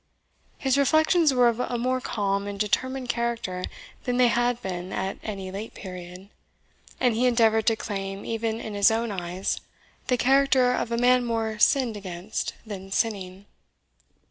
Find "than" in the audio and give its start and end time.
4.05-4.17, 12.65-12.91